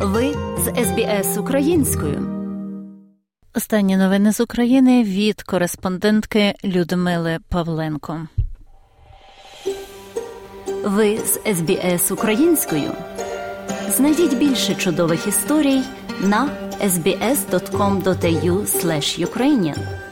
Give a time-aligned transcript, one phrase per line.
[0.00, 2.28] Ви з СБС українською.
[3.54, 8.26] Останні новини з України від кореспондентки Людмили Павленко.
[10.84, 12.92] Ви з СБС українською.
[13.96, 15.82] Знайдіть більше чудових історій
[16.20, 16.50] на
[16.84, 18.64] sbs.com.au
[19.26, 20.07] ukrainian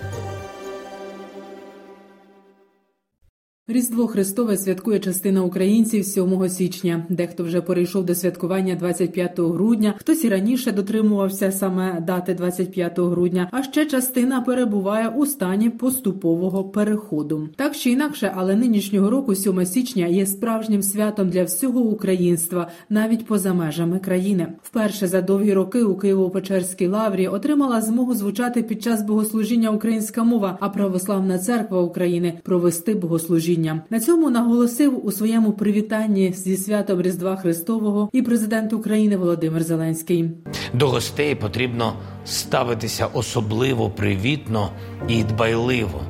[3.68, 7.06] Різдво Христове святкує частина українців 7 січня.
[7.08, 13.48] Дехто вже перейшов до святкування 25 грудня, хтось і раніше дотримувався саме дати 25 грудня.
[13.52, 17.48] А ще частина перебуває у стані поступового переходу.
[17.56, 23.26] Так чи інакше, але нинішнього року, 7 січня, є справжнім святом для всього українства, навіть
[23.26, 24.48] поза межами країни.
[24.62, 30.58] Вперше за довгі роки у Києво-Печерській лаврі отримала змогу звучати під час богослужіння українська мова,
[30.60, 33.82] а православна церква України провести богослужіння служіння.
[33.90, 40.30] На цьому наголосив у своєму привітанні зі святом Різдва Христового і президент України Володимир Зеленський.
[40.74, 41.92] До гостей потрібно
[42.24, 44.70] ставитися особливо привітно
[45.08, 46.00] і дбайливо.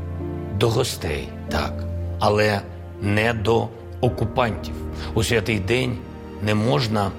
[0.60, 1.84] До гостей, так,
[2.18, 2.60] але
[3.02, 3.68] не до
[4.00, 4.74] окупантів.
[5.14, 5.96] У святий день
[6.42, 7.10] не можна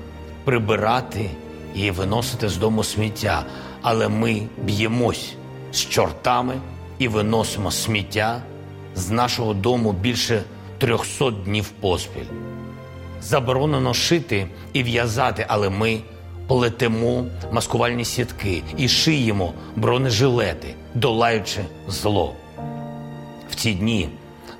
[0.45, 1.29] прибирати
[1.75, 3.45] і виносити з дому сміття,
[3.81, 5.35] але ми б'ємось
[5.71, 6.53] з чортами
[6.99, 8.41] і виносимо сміття
[8.97, 10.43] з нашого дому більше
[10.77, 12.25] 300 днів поспіль.
[13.21, 15.99] Заборонено шити і в'язати, але ми
[16.47, 22.33] плетемо маскувальні сітки і шиємо бронежилети, долаючи зло.
[23.49, 24.09] В ці дні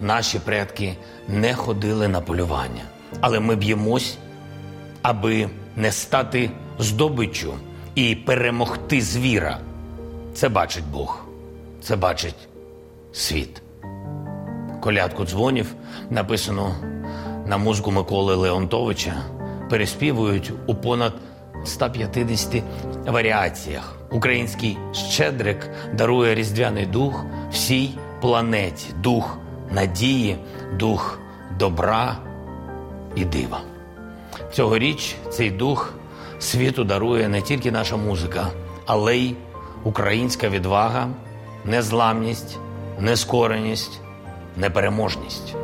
[0.01, 0.95] наші предки
[1.27, 2.83] не ходили на полювання,
[3.21, 4.17] але ми б'ємось,
[5.01, 7.53] аби не стати здобиччю
[7.95, 9.59] і перемогти звіра.
[10.33, 11.25] Це бачить Бог,
[11.81, 12.47] це бачить
[13.13, 13.61] світ
[14.87, 15.75] колядку дзвонів,
[16.09, 16.75] написану
[17.45, 19.13] на музику Миколи Леонтовича,
[19.69, 21.13] переспівують у понад
[21.65, 22.63] 150
[23.07, 23.95] варіаціях.
[24.11, 27.89] Український щедрик дарує різдвяний дух всій
[28.21, 29.37] планеті, дух
[29.71, 30.37] надії,
[30.79, 31.19] дух
[31.59, 32.17] добра
[33.15, 33.61] і дива.
[34.53, 35.93] Цьогоріч цей дух
[36.39, 38.47] світу дарує не тільки наша музика,
[38.85, 39.35] але й
[39.83, 41.07] українська відвага,
[41.65, 42.59] незламність,
[42.99, 44.01] нескореність
[44.57, 45.55] непереможність.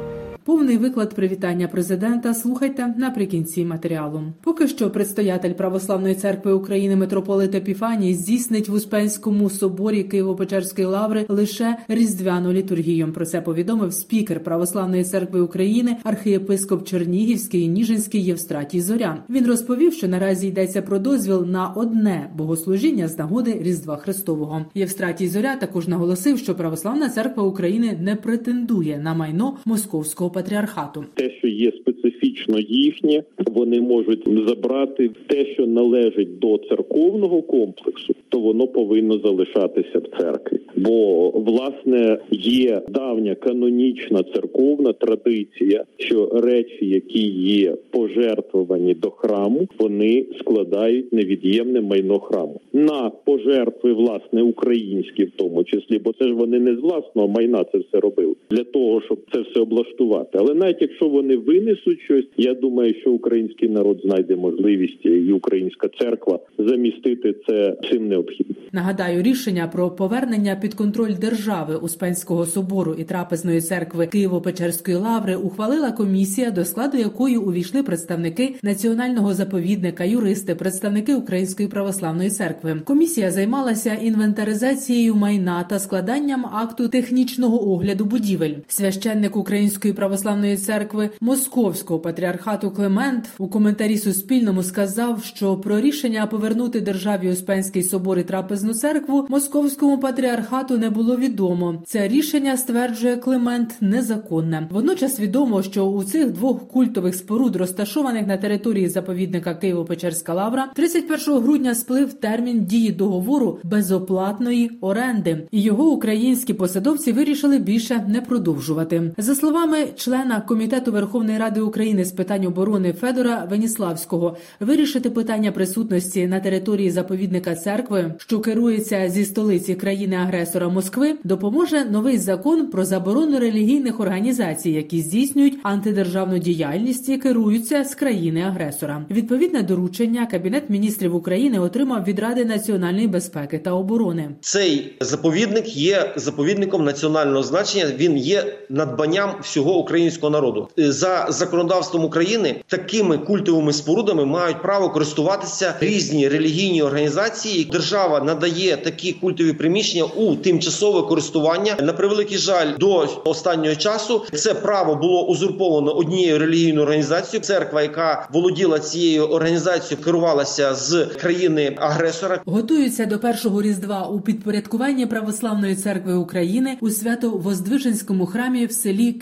[0.46, 4.22] Повний виклад привітання президента слухайте наприкінці матеріалу.
[4.42, 11.78] Поки що предстоятель православної церкви України митрополит Епіфаній здійснить в Успенському соборі Києво-Печерської лаври лише
[11.88, 13.12] різдвяну літургію.
[13.14, 19.18] Про це повідомив спікер православної церкви України, архієпископ Чернігівський і Ніжинський Євстратій Зорян.
[19.30, 24.66] Він розповів, що наразі йдеться про дозвіл на одне богослужіння з нагоди Різдва Христового.
[24.76, 31.06] Євстратій Зоря також наголосив, що православна церква України не претендує на майно московського патріархату.
[31.14, 38.40] Те, що є специфічно їхнє, вони можуть забрати те, що належить до церковного комплексу, то
[38.40, 40.60] воно повинно залишатися в церкві.
[40.76, 50.26] Бо власне є давня канонічна церковна традиція, що речі, які є пожертвовані до храму, вони
[50.40, 56.60] складають невід'ємне майно храму на пожертви, власне, українські, в тому числі, бо це ж вони
[56.60, 60.22] не з власного майна це все робили для того, щоб це все облаштувати.
[60.34, 65.88] Але навіть якщо вони винесуть щось, я думаю, що український народ знайде можливість і українська
[66.00, 68.56] церква замістити це цим необхідно.
[68.72, 75.91] Нагадаю, рішення про повернення під контроль держави Успенського собору і трапезної церкви Києво-Печерської лаври ухвалила
[75.91, 82.81] комісія, до складу якої увійшли представники національного заповідника, юристи, представники Української православної церкви.
[82.85, 88.53] Комісія займалася інвентаризацією майна та складанням акту технічного огляду будівель.
[88.67, 90.12] Священник Української православної
[90.57, 98.19] церкви Московського патріархату Клемент у коментарі Суспільному сказав, що про рішення повернути державі Успенський собор
[98.19, 101.84] і трапезну церкву московському патріархату не було відомо.
[101.85, 104.68] Це рішення стверджує Клемент незаконне.
[104.72, 111.40] Водночас відомо, що у цих двох культових споруд, розташованих на території заповідника Києво-Печерська лавра, 31
[111.44, 119.14] грудня сплив термін дії договору безоплатної оренди, і його українські посадовці вирішили більше не продовжувати.
[119.17, 126.28] За словами члена комітету Верховної Ради України з питань оборони Федора Веніславського, вирішити питання присутності
[126.28, 133.40] на території заповідника церкви, що керується зі столиці країни-агресора Москви, допоможе новий закон про заборону
[133.40, 139.05] релігійних організацій, які здійснюють антидержавну діяльність і керуються з країни-агресора.
[139.11, 144.29] Відповідне доручення Кабінет міністрів України отримав від Ради національної безпеки та оборони.
[144.41, 147.85] Цей заповідник є заповідником національного значення.
[147.97, 154.90] Він є надбанням всього українського українського народу за законодавством України такими культовими спорудами мають право
[154.90, 157.69] користуватися різні релігійні організації.
[157.72, 161.75] Держава надає такі культові приміщення у тимчасове користування.
[161.81, 167.43] На превеликий жаль, до останнього часу це право було узурповано однією релігійною організацією.
[167.43, 172.41] Церква, яка володіла цією організацією, керувалася з країни агресора.
[172.45, 179.13] Готуються до першого різдва у підпорядкуванні православної церкви України у свято-воздвиженському храмі в селі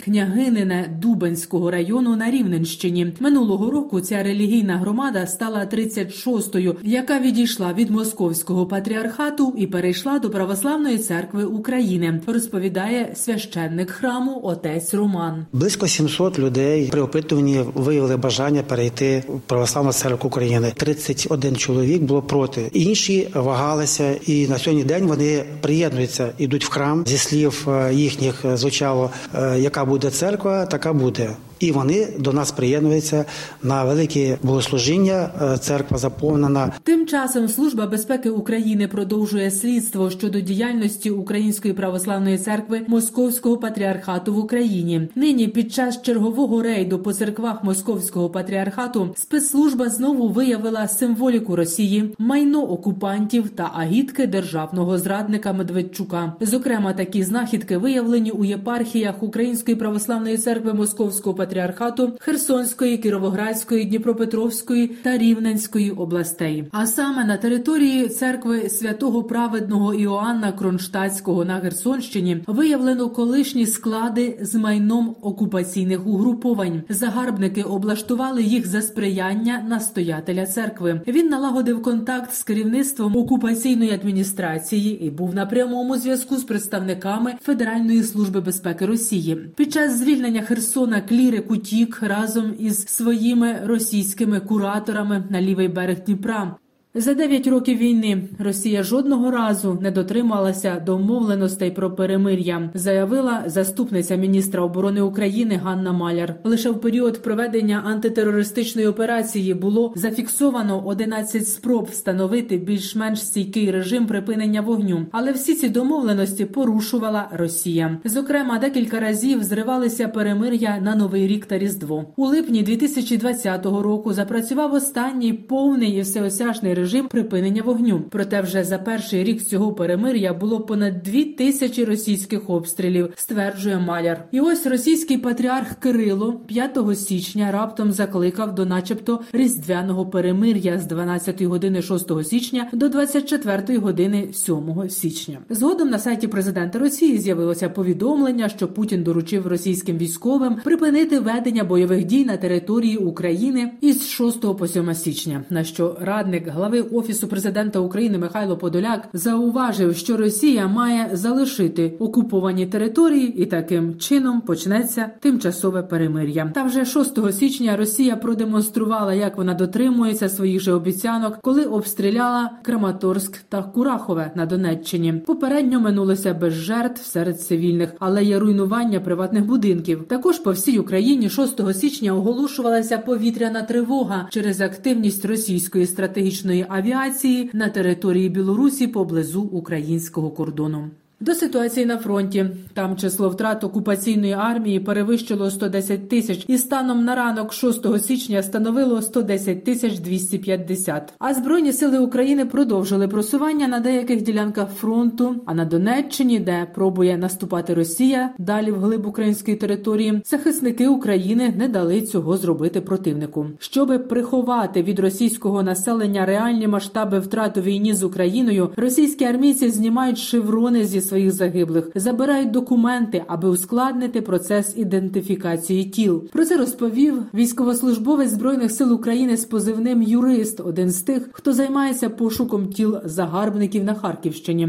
[0.62, 3.12] Княгинине Дубенського району на Рівненщині.
[3.20, 10.30] Минулого року ця релігійна громада стала 36-ю, яка відійшла від московського патріархату і перейшла до
[10.30, 12.20] православної церкви України.
[12.26, 15.46] Розповідає священник храму отець Роман.
[15.52, 20.72] Близько 700 людей при опитуванні виявили бажання перейти в православну церкву України.
[20.76, 22.70] 31 чоловік було проти.
[22.72, 28.44] Інші вагалися, і на сьогодні день вони приєднуються, ідуть в храм зі слів е, їхніх
[28.44, 33.24] е, звучало, е, яка буде церква, така буде і вони до нас приєднуються
[33.62, 35.30] на великі богослужіння.
[35.42, 36.72] Е, церква заповнена.
[36.82, 44.38] Тим часом служба безпеки України продовжує слідство щодо діяльності Української православної церкви Московського патріархату в
[44.38, 45.08] Україні.
[45.14, 52.62] Нині під час чергового рейду по церквах Московського патріархату спецслужба знову виявила символіку Росії, майно
[52.62, 56.32] окупантів та агітки державного зрадника Медведчука.
[56.40, 64.86] Зокрема, такі знахідки виявлені у єпархіях Української православної церкви Московського патріархату патріархату Херсонської, Кіровоградської, Дніпропетровської
[64.86, 73.10] та Рівненської областей, а саме на території церкви святого праведного Іоанна Кронштадтського на Херсонщині виявлено
[73.10, 76.82] колишні склади з майном окупаційних угруповань.
[76.88, 81.00] Загарбники облаштували їх за сприяння настоятеля церкви.
[81.06, 88.02] Він налагодив контакт з керівництвом окупаційної адміністрації і був на прямому зв'язку з представниками Федеральної
[88.02, 89.38] служби безпеки Росії.
[89.56, 96.56] Під час звільнення Херсона кліри утік разом із своїми російськими кураторами на лівий берег Дніпра.
[96.94, 104.62] За дев'ять років війни Росія жодного разу не дотрималася домовленостей про перемир'я, заявила заступниця міністра
[104.62, 106.34] оборони України Ганна Маляр.
[106.44, 114.60] Лише в період проведення антитерористичної операції було зафіксовано 11 спроб встановити більш-менш стійкий режим припинення
[114.60, 117.98] вогню, але всі ці домовленості порушувала Росія.
[118.04, 122.04] Зокрема, декілька разів зривалися перемир'я на новий рік та різдво.
[122.16, 128.02] У липні 2020 року запрацював останній повний і всеосяжний режим припинення вогню.
[128.10, 134.24] Проте вже за перший рік цього перемир'я було понад дві тисячі російських обстрілів, стверджує Маляр.
[134.32, 141.42] І ось російський патріарх Кирило 5 січня раптом закликав до, начебто, різдвяного перемир'я з 12
[141.42, 145.38] години 6 січня до 24 години 7 січня.
[145.50, 152.04] Згодом на сайті президента Росії з'явилося повідомлення, що Путін доручив російським військовим припинити ведення бойових
[152.04, 155.44] дій на території України із 6 по 7 січня.
[155.50, 161.96] На що радник глави глави офісу президента України Михайло Подоляк зауважив, що Росія має залишити
[161.98, 166.50] окуповані території, і таким чином почнеться тимчасове перемир'я.
[166.54, 173.38] Та вже 6 січня Росія продемонструвала, як вона дотримується своїх же обіцянок, коли обстріляла Краматорськ
[173.48, 175.12] та Курахове на Донеччині.
[175.12, 180.04] Попередньо минулося без жертв серед цивільних, але є руйнування приватних будинків.
[180.08, 187.68] Також по всій Україні 6 січня оголошувалася повітряна тривога через активність російської стратегічної авіації на
[187.68, 190.90] території Білорусі поблизу українського кордону.
[191.22, 197.14] До ситуації на фронті там число втрат окупаційної армії перевищило 110 тисяч, і станом на
[197.14, 201.12] ранок 6 січня становило 110 тисяч 250.
[201.18, 205.34] А збройні сили України продовжили просування на деяких ділянках фронту.
[205.46, 211.68] А на Донеччині, де пробує наступати Росія, далі в глиб української території, захисники України не
[211.68, 218.02] дали цього зробити противнику, щоби приховати від російського населення реальні масштаби втрат у війні з
[218.02, 218.70] Україною.
[218.76, 226.22] Російські армійці знімають шеврони зі своїх загиблих, забирають документи, аби ускладнити процес ідентифікації тіл.
[226.32, 232.10] Про це розповів військовослужбовець збройних сил України з позивним юрист, один з тих, хто займається
[232.10, 234.68] пошуком тіл загарбників на Харківщині.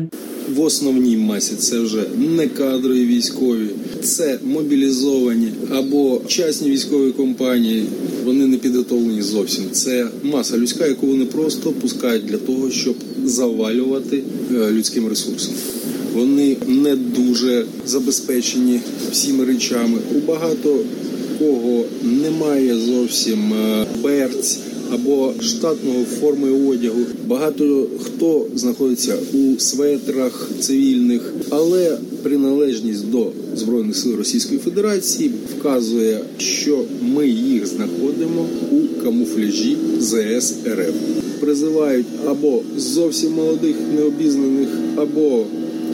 [0.56, 3.70] В основній масі це вже не кадрові військові,
[4.02, 7.86] це мобілізовані або частні військові компанії.
[8.26, 9.64] Вони не підготовлені зовсім.
[9.72, 12.96] Це маса людська, яку вони просто пускають для того, щоб
[13.26, 15.54] завалювати е, людським ресурсом
[16.14, 18.80] вони не дуже забезпечені
[19.12, 19.98] всіми речами.
[20.16, 20.80] У багато
[21.40, 24.60] кого немає зовсім е, берць
[24.94, 27.00] або штатного форми одягу.
[27.28, 36.84] Багато хто знаходиться у светрах цивільних, але приналежність до збройних сил Російської Федерації вказує, що
[37.02, 40.96] ми їх знаходимо у камуфляжі ЗС РФ.
[41.40, 45.46] Призивають або зовсім молодих необізнаних, або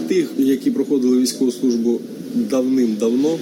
[0.08, 2.00] тих, які проходили військову службу
[2.36, 3.38] давним-давно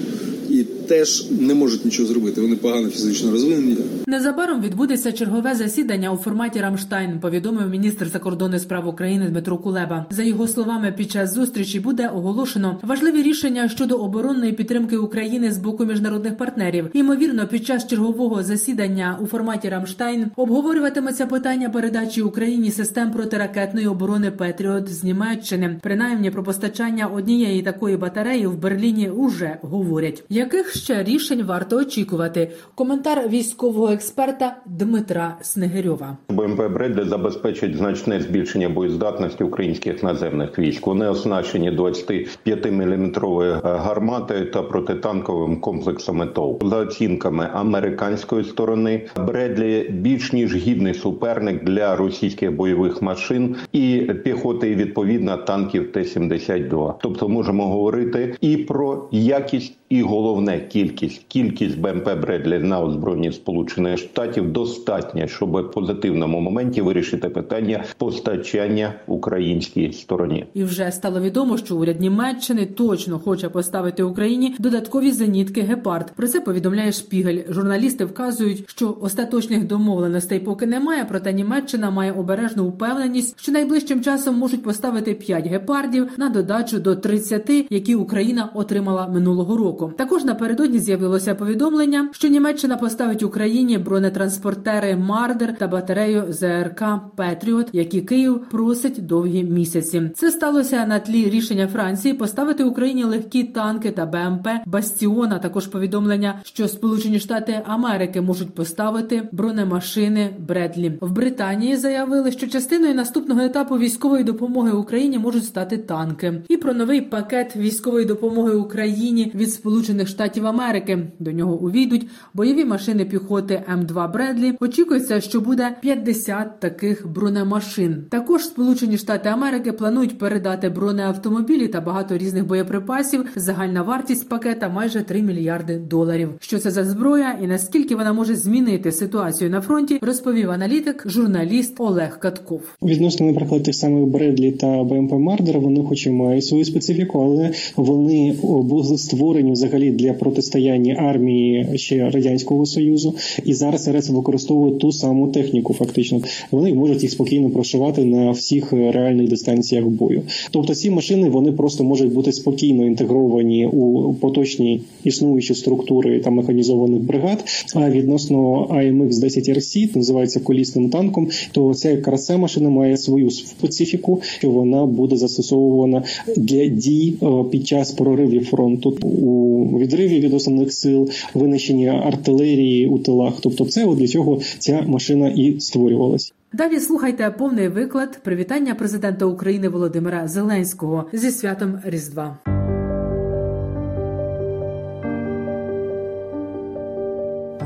[0.49, 2.41] і теж не можуть нічого зробити.
[2.41, 3.77] Вони погано фізично розвинені.
[4.07, 7.19] Незабаром відбудеться чергове засідання у форматі Рамштайн.
[7.19, 10.05] Повідомив міністр закордонних справ України Дмитро Кулеба.
[10.09, 15.57] За його словами, під час зустрічі буде оголошено важливі рішення щодо оборонної підтримки України з
[15.57, 16.89] боку міжнародних партнерів.
[16.93, 24.31] Ймовірно, під час чергового засідання у форматі Рамштайн обговорюватиметься питання передачі Україні систем протиракетної оборони
[24.31, 25.79] Петріот з Німеччини.
[25.81, 30.23] Принаймні про постачання однієї такої батареї в Берліні уже говорять.
[30.29, 32.51] Яких ще рішень варто очікувати?
[32.75, 36.17] Коментар військового експерта Дмитра Снегирьова.
[36.29, 40.87] БМП Бредлі забезпечить значне збільшення боєздатності українських наземних військ.
[40.87, 46.59] Вони оснащені 25-мм гарматою та протитанковим комплексом ЕТОВ.
[46.63, 54.69] За оцінками американської сторони, Бредлі більш ніж гідний суперник для російських бойових машин і піхоти,
[54.69, 56.93] і відповідно танків Т-72.
[57.01, 61.25] Тобто можемо говорити і про якість, і головне кількість.
[61.27, 68.93] Кількість БМП Бредлі на озброєнні Сполучених Штатів достатня, щоб в позитивному моменті вирішити питання постачання
[69.07, 70.45] українській стороні.
[70.53, 76.11] І вже стало відомо, що уряд Німеччини точно хоче поставити Україні додаткові зенітки гепард.
[76.15, 77.39] Про це повідомляє Шпігель.
[77.49, 81.05] Журналісти вказують, що остаточних домовленостей поки немає.
[81.09, 86.95] Проте Німеччина має обережну упевненість, що найближчим часом можуть поставити 5 гепардів на додачу до
[86.95, 89.93] 30, які Україна отримала минулого року.
[89.97, 90.23] Також
[90.57, 96.83] напередодні з'явилося повідомлення, що Німеччина поставить Україні бронетранспортери Мардер та батарею ЗРК
[97.15, 100.11] Петріот, які Київ просить довгі місяці.
[100.15, 105.39] Це сталося на тлі рішення Франції поставити Україні легкі танки та БМП Бастіона.
[105.39, 110.97] Також повідомлення, що Сполучені Штати Америки можуть поставити бронемашини Бредлі.
[111.01, 116.41] В Британії заявили, що частиною наступного етапу військової допомоги Україні можуть стати танки.
[116.49, 120.99] І про новий пакет військової допомоги Україні від Сполучених Штатів Америки.
[121.19, 124.53] До нього увійдуть бойові машини піхоти М2 Бредлі.
[124.59, 128.05] Очікується, що буде 50 таких бронемашин.
[128.09, 133.25] Також Сполучені Штати Америки планують передати бронеавтомобілі та багато різних боєприпасів.
[133.35, 136.29] Загальна вартість пакета майже 3 мільярди доларів.
[136.39, 141.75] Що це за зброя і наскільки вона може змінити ситуацію на фронті, розповів аналітик, журналіст
[141.77, 142.61] Олег Катков.
[142.81, 147.51] Відносно, наприклад, тих самих Бредлі та БМП Мардер, вони, хоч і мають свою специфіку, але
[147.75, 153.15] вони були створені взагалі для протистояння армії ще радянського союзу,
[153.45, 155.73] і зараз РС використовує ту саму техніку.
[155.73, 160.21] Фактично, вони можуть їх спокійно прошивати на всіх реальних дистанціях бою.
[160.51, 167.01] Тобто, ці машини вони просто можуть бути спокійно інтегровані у поточні існуючі структури та механізованих
[167.01, 167.43] бригад.
[167.75, 173.29] А відносно AMX 10 RC, називається колісним танком, то ця якраз ця машина має свою
[173.29, 176.03] специфіку, що вона буде застосовувана
[176.37, 177.13] для дій
[177.51, 179.47] під час проривів фронту у
[179.87, 183.33] відриві від основних сил, винищення артилерії у тилах.
[183.41, 186.33] Тобто, це от для цього ця машина і створювалась.
[186.53, 192.37] Далі слухайте повний виклад привітання президента України Володимира Зеленського зі святом Різдва.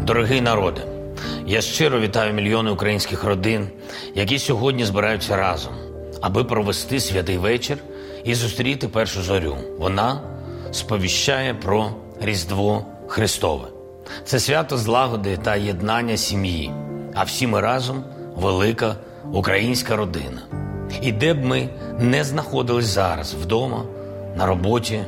[0.08, 0.82] Дорогий народе,
[1.48, 3.68] я щиро вітаю мільйони українських родин,
[4.16, 5.74] які сьогодні збираються разом,
[6.22, 7.78] аби провести святий вечір
[8.24, 9.56] і зустріти першу зорю.
[9.80, 10.22] Вона
[10.72, 11.92] сповіщає про
[12.24, 13.68] Різдво Христове.
[14.26, 16.72] Це свято злагоди та єднання сім'ї,
[17.14, 18.04] а всі ми разом
[18.36, 18.96] велика
[19.34, 20.42] українська родина.
[21.02, 23.84] І де б ми не знаходились зараз вдома,
[24.36, 25.04] на роботі,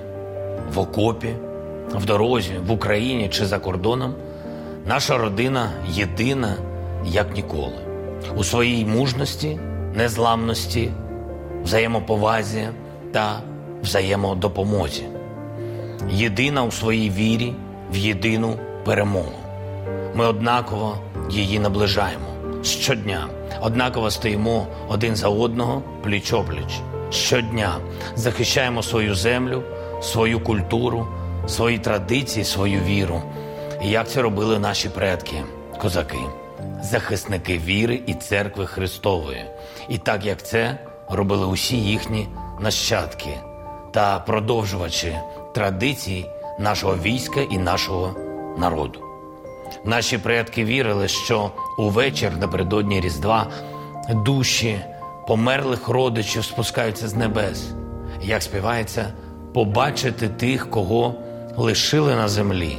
[0.73, 1.35] в окопі,
[1.95, 4.15] в дорозі, в Україні чи за кордоном,
[4.85, 6.55] наша родина єдина,
[7.05, 7.79] як ніколи,
[8.35, 9.59] у своїй мужності,
[9.95, 10.91] незламності,
[11.63, 12.67] взаємоповазі
[13.11, 13.41] та
[13.83, 15.12] взаємодопомозі.
[16.11, 17.53] Єдина у своїй вірі
[17.91, 19.39] в єдину перемогу.
[20.15, 20.97] Ми однаково
[21.29, 22.25] її наближаємо
[22.63, 23.27] щодня,
[23.61, 26.81] однаково стоїмо один за одного пліч-опліч.
[27.11, 27.77] Щодня
[28.15, 29.63] захищаємо свою землю,
[30.01, 31.07] свою культуру,
[31.47, 33.21] свої традиції, свою віру.
[33.83, 35.35] І як це робили наші предки,
[35.81, 36.19] козаки,
[36.83, 39.45] захисники віри і церкви Христової.
[39.89, 40.77] І так як це
[41.09, 42.27] робили усі їхні
[42.59, 43.37] нащадки
[43.91, 45.15] та продовжувачі
[45.53, 46.25] традицій
[46.59, 48.15] нашого війська і нашого
[48.57, 48.99] народу.
[49.85, 53.47] Наші предки вірили, що увечір напередодні Різдва
[54.09, 54.81] душі
[55.27, 57.71] померлих родичів спускаються з небес.
[58.21, 59.13] Як співається,
[59.53, 61.15] побачити тих, кого
[61.57, 62.77] лишили на землі.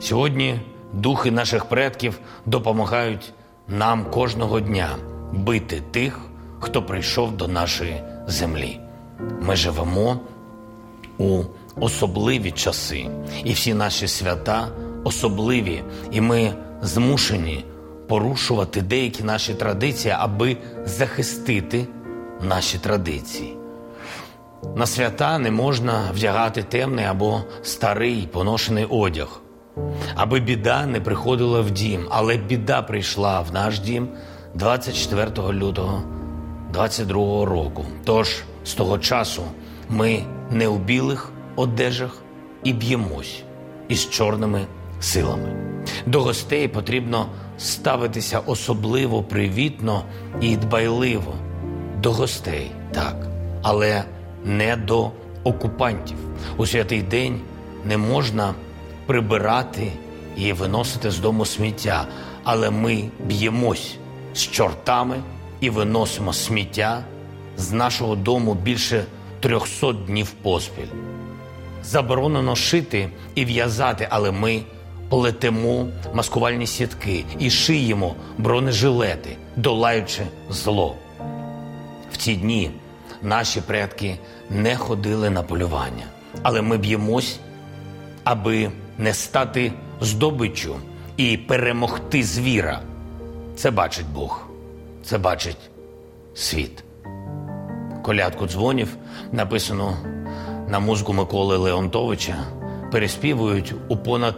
[0.00, 0.60] Сьогодні
[0.92, 3.32] духи наших предків допомагають
[3.68, 4.88] нам кожного дня
[5.32, 6.18] бити тих,
[6.60, 8.80] хто прийшов до нашої землі.
[9.40, 10.20] Ми живемо
[11.18, 11.42] у
[11.80, 13.06] особливі часи,
[13.44, 14.68] і всі наші свята
[15.04, 16.52] особливі, і ми
[16.82, 17.64] змушені
[18.08, 21.86] порушувати деякі наші традиції, аби захистити
[22.42, 23.56] наші традиції.
[24.76, 29.40] На свята не можна вдягати темний або старий поношений одяг,
[30.14, 32.06] аби біда не приходила в дім.
[32.10, 34.08] Але біда прийшла в наш дім
[34.54, 36.02] 24 лютого
[36.72, 37.84] 22 року.
[38.04, 39.42] Тож з того часу
[39.88, 42.22] ми не у білих одежах
[42.64, 43.42] і б'ємось
[43.88, 44.66] із чорними
[45.00, 45.56] силами.
[46.06, 47.26] До гостей потрібно
[47.58, 50.04] ставитися особливо привітно
[50.40, 51.34] і дбайливо.
[52.02, 53.26] До гостей, так,
[53.62, 54.04] але
[54.44, 55.10] не до
[55.44, 56.16] окупантів.
[56.56, 57.40] У святий день
[57.84, 58.54] не можна
[59.06, 59.92] прибирати
[60.36, 62.06] і виносити з дому сміття,
[62.44, 63.96] але ми б'ємось
[64.34, 65.16] з чортами
[65.60, 67.04] і виносимо сміття
[67.56, 69.04] з нашого дому більше
[69.40, 71.13] 300 днів поспіль.
[71.84, 74.62] Заборонено шити і в'язати, але ми
[75.08, 80.96] плетемо маскувальні сітки і шиємо бронежилети, долаючи зло.
[82.12, 82.70] В ці дні
[83.22, 84.18] наші предки
[84.50, 86.04] не ходили на полювання,
[86.42, 87.38] але ми б'ємось,
[88.24, 90.76] аби не стати здобиччю
[91.16, 92.80] і перемогти звіра.
[93.56, 94.46] Це бачить Бог,
[95.04, 95.70] це бачить
[96.34, 96.84] світ.
[98.02, 98.96] Колядку дзвонів,
[99.32, 99.96] написану
[100.68, 102.36] на музику Миколи Леонтовича,
[102.92, 104.34] переспівують у понад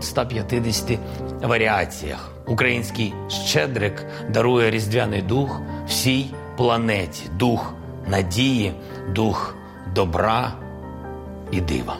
[0.00, 0.98] 150
[1.42, 2.30] варіаціях.
[2.46, 7.74] Український щедрик дарує різдвяний дух всій планеті, дух
[8.08, 8.72] надії,
[9.14, 9.54] дух
[9.94, 10.52] добра
[11.50, 11.96] і дива.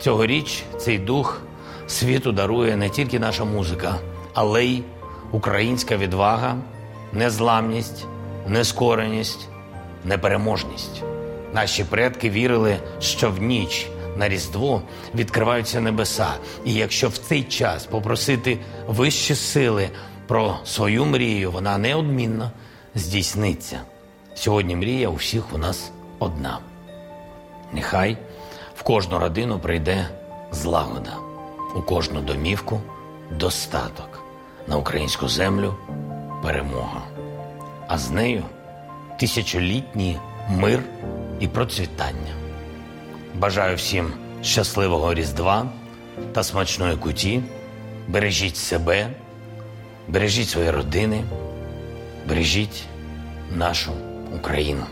[0.00, 1.42] Цьогоріч цей дух
[1.86, 3.94] світу дарує не тільки наша музика,
[4.34, 4.82] але й
[5.32, 6.56] українська відвага,
[7.12, 8.06] незламність,
[8.46, 9.48] нескореність,
[10.04, 11.02] непереможність.
[11.54, 14.82] Наші предки вірили, що в ніч на Різдво
[15.14, 16.28] відкриваються небеса,
[16.64, 19.90] і якщо в цей час попросити вищі сили
[20.26, 22.50] про свою мрію, вона неодмінно
[22.94, 23.80] здійсниться.
[24.34, 26.58] Сьогодні мрія у всіх у нас одна.
[27.72, 28.16] Нехай
[28.76, 30.08] в кожну родину прийде
[30.52, 31.16] злагода,
[31.76, 32.80] у кожну домівку
[33.30, 34.20] достаток,
[34.66, 35.74] на українську землю
[36.42, 37.02] перемога,
[37.88, 38.44] а з нею
[39.18, 40.82] тисячолітній мир
[41.40, 42.34] і процвітання.
[43.34, 45.66] Бажаю всім щасливого Різдва
[46.32, 47.42] та смачної куті.
[48.08, 49.08] Бережіть себе,
[50.08, 51.24] бережіть свої родини,
[52.28, 52.82] бережіть
[53.56, 53.92] нашу
[54.36, 54.84] Україну.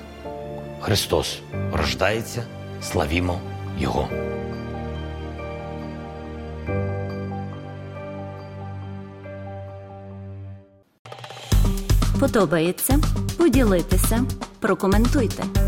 [0.80, 1.38] Христос
[1.72, 2.42] рождається,
[2.82, 3.40] славімо
[3.78, 4.08] Його.
[12.20, 12.98] Подобається?
[13.38, 14.24] Поділитися,
[14.60, 15.67] прокоментуйте.